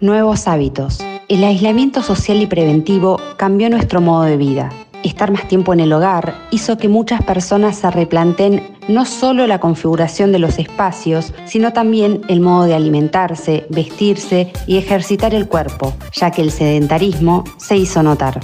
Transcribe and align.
Nuevos 0.00 0.46
hábitos. 0.46 1.00
El 1.26 1.42
aislamiento 1.42 2.04
social 2.04 2.40
y 2.40 2.46
preventivo 2.46 3.20
cambió 3.36 3.68
nuestro 3.68 4.00
modo 4.00 4.22
de 4.22 4.36
vida. 4.36 4.68
Estar 5.02 5.32
más 5.32 5.48
tiempo 5.48 5.72
en 5.72 5.80
el 5.80 5.92
hogar 5.92 6.36
hizo 6.52 6.78
que 6.78 6.86
muchas 6.86 7.20
personas 7.24 7.78
se 7.78 7.90
replanteen 7.90 8.62
no 8.86 9.04
solo 9.04 9.48
la 9.48 9.58
configuración 9.58 10.30
de 10.30 10.38
los 10.38 10.60
espacios, 10.60 11.34
sino 11.46 11.72
también 11.72 12.20
el 12.28 12.38
modo 12.38 12.66
de 12.66 12.74
alimentarse, 12.74 13.66
vestirse 13.70 14.52
y 14.68 14.76
ejercitar 14.76 15.34
el 15.34 15.48
cuerpo, 15.48 15.92
ya 16.12 16.30
que 16.30 16.42
el 16.42 16.52
sedentarismo 16.52 17.42
se 17.56 17.76
hizo 17.76 18.00
notar. 18.00 18.38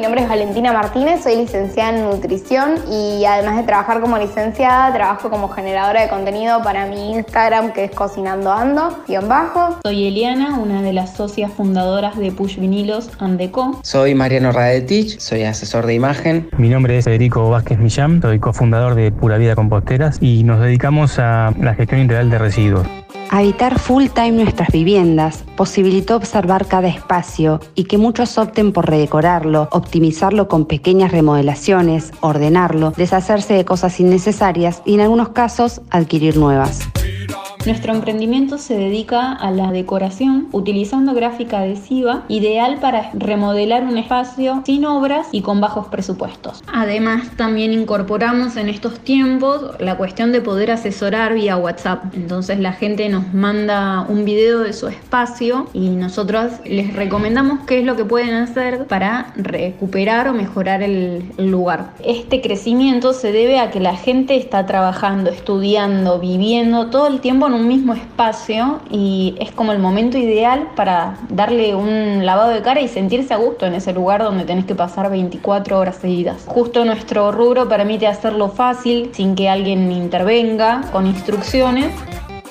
Mi 0.00 0.04
nombre 0.04 0.22
es 0.22 0.30
Valentina 0.30 0.72
Martínez, 0.72 1.24
soy 1.24 1.36
licenciada 1.36 1.94
en 1.94 2.04
nutrición 2.04 2.76
y 2.90 3.22
además 3.26 3.58
de 3.58 3.64
trabajar 3.64 4.00
como 4.00 4.16
licenciada, 4.16 4.90
trabajo 4.94 5.28
como 5.28 5.50
generadora 5.50 6.00
de 6.00 6.08
contenido 6.08 6.62
para 6.62 6.86
mi 6.86 7.12
Instagram 7.12 7.74
que 7.74 7.84
es 7.84 7.90
cocinando 7.90 8.50
ando, 8.50 9.04
guion 9.06 9.28
bajo. 9.28 9.76
Soy 9.82 10.06
Eliana, 10.06 10.58
una 10.58 10.80
de 10.80 10.94
las 10.94 11.16
socias 11.16 11.52
fundadoras 11.52 12.16
de 12.16 12.32
Push 12.32 12.58
Vinilos 12.58 13.10
Andeco. 13.18 13.78
Soy 13.82 14.14
Mariano 14.14 14.52
Radetich, 14.52 15.18
soy 15.18 15.42
asesor 15.42 15.84
de 15.84 15.92
imagen. 15.92 16.48
Mi 16.56 16.70
nombre 16.70 16.96
es 16.96 17.04
Federico 17.04 17.50
Vázquez 17.50 17.78
Millán, 17.78 18.22
soy 18.22 18.38
cofundador 18.38 18.94
de 18.94 19.12
Pura 19.12 19.36
Vida 19.36 19.54
Composteras 19.54 20.16
y 20.22 20.44
nos 20.44 20.60
dedicamos 20.60 21.18
a 21.18 21.52
la 21.60 21.74
gestión 21.74 22.00
integral 22.00 22.30
de 22.30 22.38
residuos. 22.38 22.86
Habitar 23.30 23.78
full 23.78 24.06
time 24.08 24.32
nuestras 24.32 24.70
viviendas 24.70 25.44
posibilitó 25.56 26.16
observar 26.16 26.66
cada 26.66 26.88
espacio 26.88 27.60
y 27.74 27.84
que 27.84 27.98
muchos 27.98 28.36
opten 28.38 28.72
por 28.72 28.88
redecorarlo, 28.88 29.68
optimizarlo 29.70 30.48
con 30.48 30.66
pequeñas 30.66 31.12
remodelaciones, 31.12 32.12
ordenarlo, 32.20 32.92
deshacerse 32.96 33.54
de 33.54 33.64
cosas 33.64 34.00
innecesarias 34.00 34.82
y 34.84 34.94
en 34.94 35.00
algunos 35.00 35.30
casos 35.30 35.80
adquirir 35.90 36.36
nuevas. 36.36 36.80
Nuestro 37.66 37.92
emprendimiento 37.92 38.56
se 38.56 38.74
dedica 38.74 39.32
a 39.32 39.50
la 39.50 39.70
decoración 39.70 40.48
utilizando 40.50 41.12
gráfica 41.12 41.58
adhesiva, 41.58 42.24
ideal 42.28 42.78
para 42.80 43.10
remodelar 43.12 43.84
un 43.84 43.98
espacio 43.98 44.62
sin 44.64 44.86
obras 44.86 45.28
y 45.30 45.42
con 45.42 45.60
bajos 45.60 45.88
presupuestos. 45.88 46.62
Además, 46.72 47.30
también 47.36 47.74
incorporamos 47.74 48.56
en 48.56 48.70
estos 48.70 49.00
tiempos 49.00 49.78
la 49.78 49.98
cuestión 49.98 50.32
de 50.32 50.40
poder 50.40 50.70
asesorar 50.70 51.34
vía 51.34 51.58
WhatsApp. 51.58 52.14
Entonces 52.14 52.58
la 52.60 52.72
gente 52.72 53.06
nos 53.10 53.34
manda 53.34 54.06
un 54.08 54.24
video 54.24 54.60
de 54.60 54.72
su 54.72 54.88
espacio 54.88 55.68
y 55.74 55.90
nosotros 55.90 56.52
les 56.64 56.94
recomendamos 56.94 57.66
qué 57.66 57.80
es 57.80 57.84
lo 57.84 57.94
que 57.94 58.06
pueden 58.06 58.34
hacer 58.36 58.86
para 58.86 59.34
recuperar 59.36 60.28
o 60.28 60.32
mejorar 60.32 60.82
el 60.82 61.30
lugar. 61.36 61.90
Este 62.02 62.40
crecimiento 62.40 63.12
se 63.12 63.32
debe 63.32 63.58
a 63.58 63.70
que 63.70 63.80
la 63.80 63.96
gente 63.96 64.36
está 64.36 64.64
trabajando, 64.64 65.28
estudiando, 65.28 66.18
viviendo 66.18 66.86
todo 66.86 67.06
el 67.06 67.20
tiempo 67.20 67.49
un 67.52 67.68
mismo 67.68 67.94
espacio 67.94 68.80
y 68.90 69.34
es 69.40 69.52
como 69.52 69.72
el 69.72 69.78
momento 69.78 70.18
ideal 70.18 70.68
para 70.76 71.16
darle 71.28 71.74
un 71.74 72.24
lavado 72.24 72.50
de 72.50 72.62
cara 72.62 72.80
y 72.80 72.88
sentirse 72.88 73.34
a 73.34 73.36
gusto 73.36 73.66
en 73.66 73.74
ese 73.74 73.92
lugar 73.92 74.22
donde 74.22 74.44
tenés 74.44 74.64
que 74.64 74.74
pasar 74.74 75.10
24 75.10 75.78
horas 75.78 75.96
seguidas. 75.96 76.44
Justo 76.46 76.84
nuestro 76.84 77.32
rubro 77.32 77.68
permite 77.68 78.06
hacerlo 78.06 78.48
fácil, 78.48 79.10
sin 79.12 79.34
que 79.34 79.48
alguien 79.48 79.90
intervenga, 79.92 80.82
con 80.92 81.06
instrucciones 81.06 81.92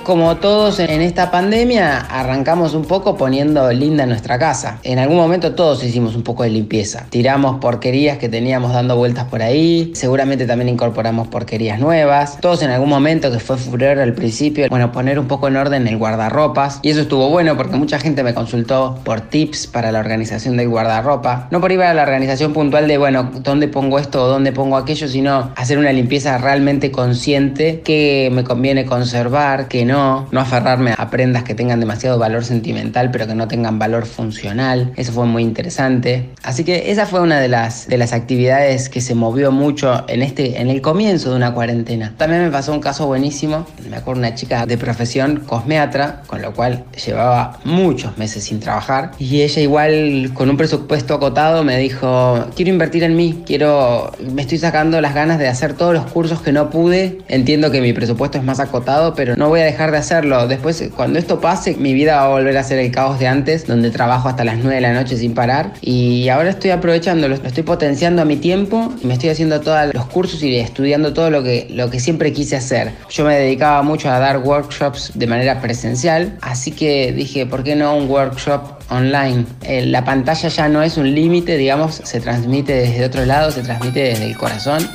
como 0.04 0.38
todos 0.38 0.80
en 0.80 1.02
esta 1.02 1.30
pandemia, 1.30 2.00
arrancamos 2.00 2.74
un 2.74 2.86
poco 2.86 3.18
poniendo 3.18 3.72
linda 3.72 4.06
nuestra 4.06 4.40
casa. 4.40 4.80
En 4.84 5.00
algún 5.00 5.18
momento 5.18 5.56
todos 5.56 5.84
hicimos 5.84 6.16
un 6.16 6.24
poco 6.24 6.44
de 6.44 6.50
limpieza. 6.50 7.06
Tiramos 7.10 7.60
porquerías 7.60 8.18
que 8.18 8.30
teníamos 8.30 8.74
dando 8.74 8.96
vueltas 8.96 9.26
por 9.26 9.42
ahí. 9.42 9.92
Seguramente 9.94 10.46
también 10.46 10.70
incorporamos 10.70 11.28
porquerías 11.28 11.80
nuevas. 11.80 12.40
Todos 12.40 12.64
en 12.64 12.72
algún 12.72 12.90
momento 12.90 13.32
que 13.32 13.40
fue 13.40 13.58
furor 13.58 14.00
al 14.00 14.14
principio, 14.14 14.68
bueno, 14.70 14.92
poner 14.92 15.20
un 15.20 15.28
poco 15.28 15.48
en 15.48 15.58
orden 15.58 15.88
el 15.88 15.98
guardarropas. 15.98 16.80
Y 16.82 16.90
eso 16.90 17.02
estuvo 17.02 17.30
bueno 17.30 17.58
porque 17.58 17.76
mucha 17.76 18.00
gente 18.00 18.24
me 18.24 18.34
consultó 18.34 19.00
por 19.04 19.22
tips 19.22 19.68
para 19.68 19.92
la 19.92 20.00
organización 20.00 20.58
del 20.58 20.70
guardarropa. 20.70 21.48
No 21.52 21.62
por 21.62 21.72
ir 21.72 21.82
a 21.82 21.94
la 21.94 22.04
organización 22.04 22.54
puntual 22.54 22.88
de, 22.88 22.98
bueno, 22.98 23.32
dónde 23.44 23.68
pongo 23.68 24.00
esto 24.00 24.24
o 24.24 24.28
dónde 24.28 24.52
pongo 24.52 24.78
aquello, 24.78 25.08
sino 25.08 25.52
hacer 25.56 25.78
una 25.78 25.92
limpieza 25.92 26.38
realmente 26.38 26.92
consciente 26.92 27.82
que 27.82 28.30
me 28.34 28.44
conviene 28.44 28.86
conservar, 28.86 29.68
que 29.68 29.86
no 29.98 30.40
aferrarme 30.40 30.94
a 30.98 31.10
prendas 31.10 31.44
que 31.44 31.56
tengan 31.56 31.80
demasiado 31.80 32.18
valor 32.20 32.46
sentimental 32.46 33.10
pero 33.12 33.28
que 33.28 33.36
no 33.36 33.48
tengan 33.48 33.80
valor 33.80 34.06
funcional. 34.06 34.94
Eso 34.96 35.12
fue 35.12 35.26
muy 35.26 35.44
interesante. 35.44 36.30
Así 36.44 36.64
que 36.64 36.92
esa 36.92 37.06
fue 37.06 37.22
una 37.22 37.40
de 37.40 37.48
las, 37.48 37.88
de 37.88 37.98
las 37.98 38.14
actividades 38.14 38.90
que 38.90 39.02
se 39.02 39.16
movió 39.16 39.52
mucho 39.52 40.06
en, 40.08 40.22
este, 40.22 40.62
en 40.62 40.70
el 40.70 40.82
comienzo 40.82 41.32
de 41.32 41.36
una 41.36 41.54
cuarentena. 41.54 42.14
También 42.18 42.44
me 42.44 42.52
pasó 42.52 42.74
un 42.74 42.82
caso 42.82 43.08
buenísimo. 43.08 43.66
Me 43.90 43.98
acuerdo 43.98 44.20
una 44.20 44.36
chica 44.36 44.66
de 44.66 44.78
profesión 44.78 45.42
cosmeatra, 45.46 46.22
con 46.28 46.42
lo 46.42 46.54
cual 46.54 46.86
llevaba 47.06 47.60
muchos 47.64 48.18
meses 48.18 48.44
sin 48.44 48.60
trabajar. 48.60 49.12
Y 49.20 49.42
ella 49.42 49.62
igual 49.62 50.32
con 50.34 50.50
un 50.50 50.58
presupuesto 50.58 51.14
acotado 51.14 51.64
me 51.64 51.78
dijo, 51.78 52.46
quiero 52.56 52.72
invertir 52.72 53.04
en 53.04 53.16
mí, 53.16 53.44
quiero, 53.46 54.12
me 54.34 54.42
estoy 54.42 54.58
sacando 54.58 55.02
las 55.02 55.14
ganas 55.14 55.40
de 55.40 55.48
hacer 55.48 55.74
todos 55.74 55.94
los 55.94 56.06
cursos 56.12 56.42
que 56.42 56.52
no 56.52 56.70
pude. 56.70 57.20
Entiendo 57.28 57.72
que 57.72 57.82
mi 57.82 57.94
presupuesto 57.94 58.38
es 58.38 58.44
más 58.44 58.60
acotado, 58.60 59.14
pero 59.14 59.36
no 59.36 59.50
voy 59.50 59.62
a 59.62 59.64
dejar 59.64 59.79
de 59.88 59.98
hacerlo. 59.98 60.48
Después, 60.48 60.84
cuando 60.96 61.18
esto 61.18 61.40
pase, 61.40 61.76
mi 61.76 61.94
vida 61.94 62.18
va 62.18 62.26
a 62.26 62.30
volver 62.30 62.58
a 62.58 62.64
ser 62.64 62.80
el 62.80 62.92
caos 62.92 63.20
de 63.20 63.28
antes, 63.28 63.66
donde 63.66 63.90
trabajo 63.90 64.28
hasta 64.28 64.44
las 64.44 64.58
9 64.58 64.76
de 64.76 64.82
la 64.82 64.94
noche 64.94 65.18
sin 65.18 65.34
parar. 65.34 65.74
Y 65.82 66.28
ahora 66.30 66.50
estoy 66.50 66.72
aprovechando, 66.72 67.28
lo 67.28 67.36
estoy 67.36 67.64
potenciando 67.64 68.22
a 68.22 68.26
mi 68.26 68.36
tiempo 68.36 68.94
y 69.02 69.08
me 69.08 69.14
estoy 69.14 69.30
haciendo 69.30 69.62
todos 69.62 69.94
los 69.94 70.06
cursos 70.08 70.44
y 70.44 70.58
estudiando 70.58 71.14
todo 71.14 71.30
lo 71.30 71.42
que, 71.42 71.68
lo 71.72 71.90
que 71.90 72.00
siempre 72.00 72.34
quise 72.34 72.58
hacer. 72.58 72.92
Yo 73.10 73.24
me 73.24 73.36
dedicaba 73.36 73.82
mucho 73.82 74.10
a 74.10 74.20
dar 74.20 74.40
workshops 74.40 75.12
de 75.16 75.28
manera 75.28 75.62
presencial, 75.62 76.38
así 76.42 76.72
que 76.72 77.14
dije, 77.14 77.46
¿por 77.46 77.64
qué 77.64 77.76
no 77.76 77.96
un 77.96 78.10
workshop 78.10 78.62
online? 78.90 79.46
Eh, 79.64 79.86
la 79.86 80.04
pantalla 80.04 80.50
ya 80.50 80.68
no 80.68 80.84
es 80.84 80.98
un 80.98 81.14
límite, 81.16 81.58
digamos, 81.58 82.02
se 82.04 82.20
transmite 82.20 82.74
desde 82.74 83.06
otro 83.06 83.26
lado, 83.26 83.52
se 83.52 83.62
transmite 83.62 84.00
desde 84.02 84.26
el 84.26 84.38
corazón 84.38 84.88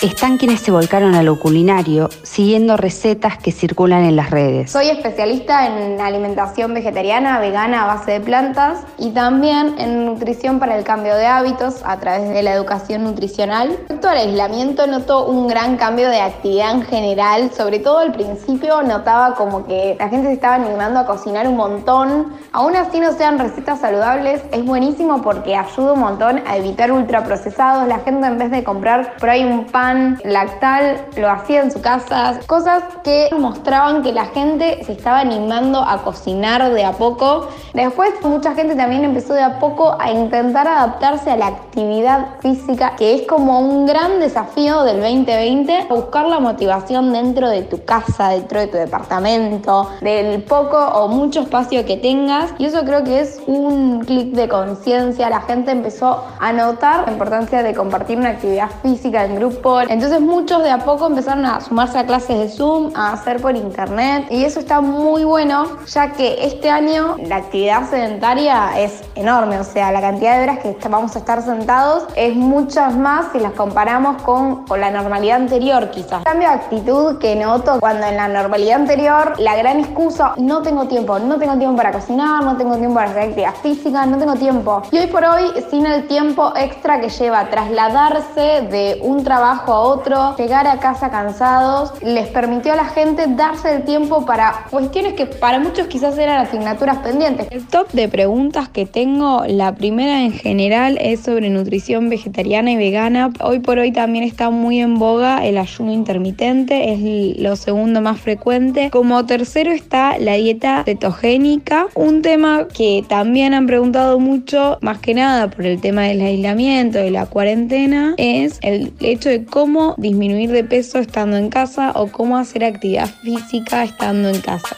están 0.00 0.38
quienes 0.38 0.60
se 0.60 0.70
volcaron 0.70 1.14
a 1.16 1.24
lo 1.24 1.40
culinario 1.40 2.08
siguiendo 2.22 2.76
recetas 2.76 3.36
que 3.38 3.50
circulan 3.50 4.04
en 4.04 4.14
las 4.14 4.30
redes. 4.30 4.70
Soy 4.70 4.88
especialista 4.90 5.66
en 5.66 6.00
alimentación 6.00 6.72
vegetariana, 6.72 7.40
vegana 7.40 7.82
a 7.82 7.86
base 7.86 8.12
de 8.12 8.20
plantas 8.20 8.80
y 8.96 9.10
también 9.10 9.74
en 9.78 10.06
nutrición 10.06 10.60
para 10.60 10.78
el 10.78 10.84
cambio 10.84 11.16
de 11.16 11.26
hábitos 11.26 11.82
a 11.84 11.98
través 11.98 12.28
de 12.28 12.42
la 12.42 12.52
educación 12.52 13.02
nutricional. 13.02 13.70
Respecto 13.70 14.08
al 14.08 14.18
aislamiento 14.18 14.86
noto 14.86 15.26
un 15.26 15.48
gran 15.48 15.76
cambio 15.76 16.08
de 16.10 16.20
actividad 16.20 16.72
en 16.72 16.82
general, 16.82 17.50
sobre 17.56 17.80
todo 17.80 17.98
al 17.98 18.12
principio 18.12 18.82
notaba 18.82 19.34
como 19.34 19.66
que 19.66 19.96
la 19.98 20.08
gente 20.08 20.28
se 20.28 20.34
estaba 20.34 20.54
animando 20.54 21.00
a 21.00 21.06
cocinar 21.06 21.48
un 21.48 21.56
montón. 21.56 22.32
Aún 22.52 22.76
así 22.76 23.00
no 23.00 23.12
sean 23.12 23.38
recetas 23.38 23.80
saludables, 23.80 24.42
es 24.52 24.64
buenísimo 24.64 25.22
porque 25.22 25.56
ayuda 25.56 25.94
un 25.94 26.00
montón 26.00 26.40
a 26.46 26.56
evitar 26.56 26.92
ultraprocesados. 26.92 27.88
La 27.88 27.98
gente 27.98 28.26
en 28.26 28.38
vez 28.38 28.50
de 28.52 28.62
comprar 28.62 29.16
por 29.16 29.30
ahí 29.30 29.44
un 29.44 29.64
pan 29.64 29.87
lactal, 30.24 31.06
lo 31.16 31.30
hacía 31.30 31.62
en 31.62 31.70
su 31.70 31.80
casa, 31.80 32.40
cosas 32.46 32.82
que 33.04 33.28
mostraban 33.38 34.02
que 34.02 34.12
la 34.12 34.26
gente 34.26 34.82
se 34.84 34.92
estaba 34.92 35.20
animando 35.20 35.80
a 35.80 36.02
cocinar 36.02 36.72
de 36.72 36.84
a 36.84 36.92
poco. 36.92 37.48
Después 37.74 38.10
mucha 38.22 38.54
gente 38.54 38.74
también 38.74 39.04
empezó 39.04 39.34
de 39.34 39.42
a 39.42 39.58
poco 39.58 39.96
a 40.00 40.10
intentar 40.10 40.66
adaptarse 40.66 41.30
a 41.30 41.36
la 41.36 41.46
actividad 41.46 42.38
física, 42.40 42.94
que 42.96 43.14
es 43.14 43.22
como 43.26 43.60
un 43.60 43.86
gran 43.86 44.20
desafío 44.20 44.82
del 44.84 45.00
2020, 45.00 45.86
buscar 45.88 46.26
la 46.26 46.40
motivación 46.40 47.12
dentro 47.12 47.48
de 47.48 47.62
tu 47.62 47.84
casa, 47.84 48.30
dentro 48.30 48.60
de 48.60 48.66
tu 48.66 48.76
departamento, 48.76 49.90
del 50.00 50.42
poco 50.42 50.76
o 50.76 51.08
mucho 51.08 51.40
espacio 51.40 51.84
que 51.84 51.96
tengas. 51.96 52.52
Y 52.58 52.66
eso 52.66 52.84
creo 52.84 53.04
que 53.04 53.20
es 53.20 53.40
un 53.46 54.00
clic 54.00 54.34
de 54.34 54.48
conciencia. 54.48 55.30
La 55.30 55.40
gente 55.42 55.70
empezó 55.70 56.24
a 56.40 56.52
notar 56.52 57.04
la 57.06 57.12
importancia 57.12 57.62
de 57.62 57.74
compartir 57.74 58.18
una 58.18 58.30
actividad 58.30 58.70
física 58.82 59.24
en 59.24 59.36
grupo, 59.36 59.77
entonces 59.88 60.20
muchos 60.20 60.62
de 60.62 60.70
a 60.70 60.78
poco 60.78 61.06
empezaron 61.06 61.44
a 61.44 61.60
sumarse 61.60 61.98
a 61.98 62.06
clases 62.06 62.38
de 62.38 62.48
Zoom, 62.48 62.92
a 62.94 63.12
hacer 63.12 63.40
por 63.40 63.56
internet 63.56 64.26
y 64.30 64.44
eso 64.44 64.60
está 64.60 64.80
muy 64.80 65.24
bueno 65.24 65.66
ya 65.86 66.12
que 66.12 66.44
este 66.44 66.70
año 66.70 67.16
la 67.24 67.36
actividad 67.36 67.88
sedentaria 67.88 68.78
es 68.78 69.02
enorme, 69.14 69.58
o 69.58 69.64
sea, 69.64 69.92
la 69.92 70.00
cantidad 70.00 70.36
de 70.36 70.42
horas 70.44 70.58
que 70.60 70.76
vamos 70.88 71.14
a 71.16 71.18
estar 71.18 71.42
sentados 71.42 72.04
es 72.16 72.34
muchas 72.34 72.96
más 72.96 73.26
si 73.32 73.40
las 73.40 73.52
comparamos 73.52 74.22
con, 74.22 74.64
con 74.66 74.80
la 74.80 74.90
normalidad 74.90 75.36
anterior 75.36 75.90
quizás. 75.90 76.24
Cambio 76.24 76.48
de 76.48 76.54
actitud 76.54 77.18
que 77.18 77.36
noto 77.36 77.78
cuando 77.80 78.06
en 78.06 78.16
la 78.16 78.28
normalidad 78.28 78.80
anterior 78.80 79.34
la 79.38 79.56
gran 79.56 79.80
excusa, 79.80 80.34
no 80.38 80.62
tengo 80.62 80.86
tiempo, 80.86 81.18
no 81.18 81.38
tengo 81.38 81.56
tiempo 81.56 81.76
para 81.76 81.92
cocinar, 81.92 82.42
no 82.44 82.56
tengo 82.56 82.76
tiempo 82.76 82.94
para 82.94 83.10
hacer 83.10 83.22
actividad 83.22 83.54
física, 83.62 84.06
no 84.06 84.18
tengo 84.18 84.34
tiempo. 84.34 84.82
Y 84.90 84.98
hoy 84.98 85.06
por 85.06 85.24
hoy, 85.24 85.50
sin 85.70 85.86
el 85.86 86.06
tiempo 86.06 86.52
extra 86.56 87.00
que 87.00 87.08
lleva 87.08 87.48
trasladarse 87.50 88.66
de 88.70 89.00
un 89.02 89.24
trabajo 89.24 89.67
a 89.72 89.80
otro, 89.80 90.36
llegar 90.36 90.66
a 90.66 90.78
casa 90.78 91.10
cansados, 91.10 91.92
les 92.02 92.28
permitió 92.28 92.72
a 92.72 92.76
la 92.76 92.86
gente 92.86 93.24
darse 93.28 93.74
el 93.74 93.84
tiempo 93.84 94.24
para 94.24 94.66
cuestiones 94.70 95.14
que 95.14 95.26
para 95.26 95.58
muchos 95.58 95.86
quizás 95.88 96.16
eran 96.18 96.38
asignaturas 96.46 96.98
pendientes. 96.98 97.46
El 97.50 97.66
top 97.66 97.90
de 97.92 98.08
preguntas 98.08 98.68
que 98.68 98.86
tengo, 98.86 99.44
la 99.46 99.74
primera 99.74 100.22
en 100.22 100.32
general 100.32 100.98
es 101.00 101.20
sobre 101.20 101.50
nutrición 101.50 102.08
vegetariana 102.08 102.70
y 102.70 102.76
vegana. 102.76 103.30
Hoy 103.42 103.58
por 103.58 103.78
hoy 103.78 103.92
también 103.92 104.24
está 104.24 104.50
muy 104.50 104.80
en 104.80 104.98
boga 104.98 105.44
el 105.44 105.58
ayuno 105.58 105.92
intermitente, 105.92 106.92
es 106.92 107.38
lo 107.38 107.56
segundo 107.56 108.00
más 108.00 108.20
frecuente. 108.20 108.90
Como 108.90 109.26
tercero 109.26 109.70
está 109.72 110.18
la 110.18 110.34
dieta 110.34 110.82
cetogénica, 110.84 111.86
un 111.94 112.22
tema 112.22 112.66
que 112.68 113.04
también 113.06 113.54
han 113.54 113.66
preguntado 113.66 114.18
mucho, 114.18 114.78
más 114.80 114.98
que 114.98 115.14
nada 115.14 115.48
por 115.50 115.66
el 115.66 115.80
tema 115.80 116.02
del 116.02 116.20
aislamiento, 116.20 117.04
y 117.04 117.10
la 117.10 117.26
cuarentena, 117.26 118.14
es 118.16 118.58
el 118.62 118.92
hecho 119.00 119.28
de 119.28 119.44
cómo 119.44 119.57
disminuir 119.96 120.50
de 120.50 120.64
peso 120.64 120.98
estando 120.98 121.36
en 121.36 121.48
casa 121.48 121.92
o 121.94 122.08
cómo 122.08 122.36
hacer 122.36 122.64
actividad 122.64 123.08
física 123.22 123.84
estando 123.84 124.28
en 124.28 124.40
casa. 124.40 124.76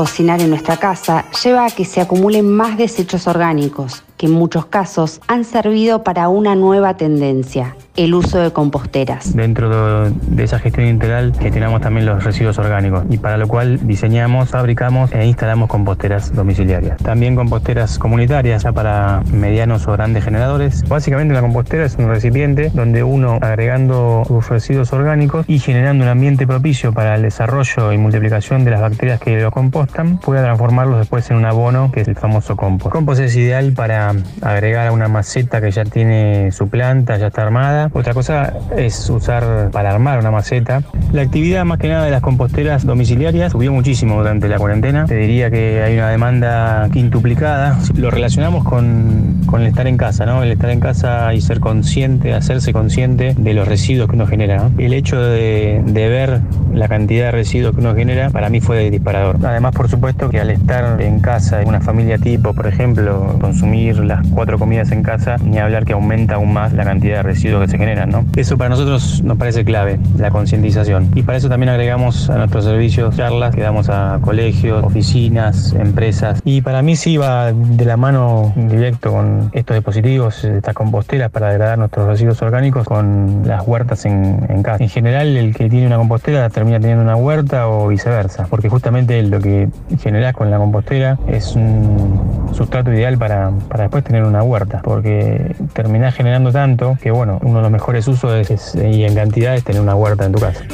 Cocinar 0.00 0.40
en 0.40 0.48
nuestra 0.48 0.78
casa 0.78 1.26
lleva 1.44 1.66
a 1.66 1.70
que 1.70 1.84
se 1.84 2.00
acumulen 2.00 2.50
más 2.50 2.78
desechos 2.78 3.26
orgánicos, 3.26 4.02
que 4.16 4.28
en 4.28 4.32
muchos 4.32 4.64
casos 4.64 5.20
han 5.28 5.44
servido 5.44 6.04
para 6.04 6.30
una 6.30 6.54
nueva 6.54 6.96
tendencia, 6.96 7.76
el 7.96 8.14
uso 8.14 8.38
de 8.38 8.50
composteras. 8.50 9.36
Dentro 9.36 10.10
de, 10.10 10.42
esa 10.42 10.58
gestión 10.58 10.86
integral 10.86 11.34
gestionamos 11.38 11.82
también 11.82 12.06
los 12.06 12.24
residuos 12.24 12.58
orgánicos 12.58 13.04
y 13.10 13.18
para 13.18 13.36
lo 13.36 13.46
cual 13.46 13.86
diseñamos, 13.86 14.48
fabricamos 14.48 15.12
e 15.12 15.26
instalamos 15.26 15.68
composteras 15.68 16.34
domiciliarias. 16.34 16.96
También 16.98 17.36
composteras 17.36 17.98
comunitarias 17.98 18.62
ya 18.62 18.72
para 18.72 19.22
medianos 19.32 19.86
o 19.86 19.92
grandes 19.92 20.24
generadores. 20.24 20.82
Básicamente 20.88 21.32
una 21.32 21.42
compostera 21.42 21.84
es 21.84 21.96
un 21.96 22.08
recipiente 22.08 22.70
donde 22.72 23.02
uno 23.02 23.38
agregando 23.42 24.22
sus 24.26 24.48
residuos 24.48 24.94
orgánicos 24.94 25.44
y 25.46 25.58
generando 25.58 26.04
un 26.04 26.10
ambiente 26.10 26.46
propicio 26.46 26.94
para 26.94 27.16
el 27.16 27.22
desarrollo 27.22 27.92
y 27.92 27.98
multiplicación 27.98 28.64
de 28.64 28.70
las 28.70 28.80
bacterias 28.80 29.20
que 29.20 29.40
lo 29.40 29.50
compostan, 29.50 29.89
puede 30.22 30.42
transformarlos 30.42 30.98
después 30.98 31.30
en 31.30 31.36
un 31.36 31.44
abono 31.44 31.90
que 31.92 32.00
es 32.00 32.08
el 32.08 32.16
famoso 32.16 32.56
compost. 32.56 32.92
compost 32.92 33.20
es 33.20 33.36
ideal 33.36 33.72
para 33.72 34.14
agregar 34.42 34.88
a 34.88 34.92
una 34.92 35.08
maceta 35.08 35.60
que 35.60 35.70
ya 35.70 35.84
tiene 35.84 36.50
su 36.52 36.68
planta, 36.68 37.16
ya 37.16 37.28
está 37.28 37.42
armada 37.42 37.90
otra 37.92 38.14
cosa 38.14 38.54
es 38.76 39.08
usar 39.10 39.70
para 39.72 39.90
armar 39.90 40.18
una 40.18 40.30
maceta. 40.30 40.82
La 41.12 41.22
actividad 41.22 41.64
más 41.64 41.78
que 41.78 41.88
nada 41.88 42.04
de 42.04 42.10
las 42.10 42.22
composteras 42.22 42.86
domiciliarias 42.86 43.52
subió 43.52 43.72
muchísimo 43.72 44.16
durante 44.16 44.48
la 44.48 44.58
cuarentena. 44.58 45.06
Te 45.06 45.16
diría 45.16 45.50
que 45.50 45.82
hay 45.82 45.94
una 45.94 46.08
demanda 46.08 46.88
quintuplicada. 46.92 47.78
Lo 47.94 48.10
relacionamos 48.10 48.64
con, 48.64 49.40
el 49.54 49.66
estar 49.66 49.86
en 49.86 49.96
casa, 49.96 50.26
¿no? 50.26 50.42
El 50.42 50.52
estar 50.52 50.70
en 50.70 50.80
casa 50.80 51.34
y 51.34 51.40
ser 51.40 51.60
consciente, 51.60 52.32
hacerse 52.32 52.72
consciente 52.72 53.34
de 53.36 53.54
los 53.54 53.68
residuos 53.68 54.08
que 54.08 54.16
uno 54.16 54.26
genera. 54.26 54.70
El 54.78 54.92
hecho 54.94 55.20
de, 55.20 55.82
de 55.84 56.08
ver 56.08 56.40
la 56.72 56.88
cantidad 56.88 57.26
de 57.26 57.32
residuos 57.32 57.74
que 57.74 57.80
uno 57.80 57.94
genera 57.94 58.30
para 58.30 58.48
mí 58.48 58.60
fue 58.60 58.90
disparador. 58.90 59.36
Además, 59.44 59.69
por 59.72 59.88
supuesto 59.88 60.28
que 60.28 60.40
al 60.40 60.50
estar 60.50 61.00
en 61.00 61.20
casa, 61.20 61.62
en 61.62 61.68
una 61.68 61.80
familia 61.80 62.18
tipo, 62.18 62.52
por 62.54 62.66
ejemplo, 62.66 63.36
consumir 63.40 63.98
las 63.98 64.26
cuatro 64.28 64.58
comidas 64.58 64.90
en 64.92 65.02
casa, 65.02 65.36
ni 65.42 65.58
hablar 65.58 65.84
que 65.84 65.92
aumenta 65.92 66.36
aún 66.36 66.52
más 66.52 66.72
la 66.72 66.84
cantidad 66.84 67.16
de 67.16 67.22
residuos 67.22 67.62
que 67.62 67.68
se 67.68 67.78
generan. 67.78 68.10
¿no? 68.10 68.24
Eso 68.36 68.56
para 68.56 68.70
nosotros 68.70 69.22
nos 69.22 69.36
parece 69.36 69.64
clave, 69.64 69.98
la 70.16 70.30
concientización. 70.30 71.10
Y 71.14 71.22
para 71.22 71.38
eso 71.38 71.48
también 71.48 71.70
agregamos 71.70 72.30
a 72.30 72.36
nuestros 72.36 72.64
servicios 72.64 73.16
charlas 73.16 73.54
que 73.54 73.62
damos 73.62 73.88
a 73.88 74.18
colegios, 74.22 74.84
oficinas, 74.84 75.72
empresas. 75.72 76.40
Y 76.44 76.62
para 76.62 76.82
mí 76.82 76.96
sí 76.96 77.16
va 77.16 77.52
de 77.52 77.84
la 77.84 77.96
mano 77.96 78.52
directo 78.56 79.12
con 79.12 79.50
estos 79.52 79.76
dispositivos, 79.76 80.44
estas 80.44 80.74
composteras 80.74 81.30
para 81.30 81.48
degradar 81.48 81.78
nuestros 81.78 82.06
residuos 82.06 82.40
orgánicos 82.42 82.86
con 82.86 83.42
las 83.44 83.66
huertas 83.66 84.04
en, 84.04 84.46
en 84.48 84.62
casa. 84.62 84.82
En 84.82 84.90
general, 84.90 85.36
el 85.36 85.54
que 85.54 85.68
tiene 85.68 85.86
una 85.86 85.96
compostera 85.96 86.48
termina 86.50 86.80
teniendo 86.80 87.02
una 87.02 87.16
huerta 87.16 87.68
o 87.68 87.88
viceversa, 87.88 88.46
porque 88.48 88.68
justamente 88.68 89.22
lo 89.22 89.40
que 89.40 89.59
generás 90.00 90.34
con 90.34 90.50
la 90.50 90.58
compostera 90.58 91.18
es 91.26 91.54
un 91.56 92.50
sustrato 92.52 92.92
ideal 92.92 93.18
para, 93.18 93.50
para 93.68 93.84
después 93.84 94.04
tener 94.04 94.24
una 94.24 94.42
huerta, 94.42 94.80
porque 94.82 95.54
terminás 95.72 96.14
generando 96.14 96.52
tanto 96.52 96.96
que 97.00 97.10
bueno, 97.10 97.38
uno 97.42 97.56
de 97.56 97.62
los 97.62 97.70
mejores 97.70 98.06
usos 98.08 98.50
es, 98.50 98.74
y 98.74 99.04
en 99.04 99.14
cantidad 99.14 99.54
es 99.54 99.64
tener 99.64 99.80
una 99.80 99.94
huerta 99.94 100.24
en 100.24 100.32
tu 100.32 100.40
casa. 100.40 100.64